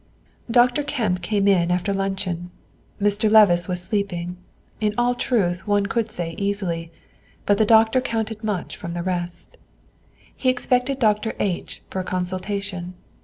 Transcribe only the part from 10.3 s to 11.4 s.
He expected Dr.